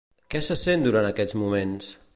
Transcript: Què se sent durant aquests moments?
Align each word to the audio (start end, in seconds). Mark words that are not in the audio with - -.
Què 0.35 0.39
se 0.47 0.57
sent 0.61 0.87
durant 0.87 1.11
aquests 1.11 1.39
moments? 1.43 1.95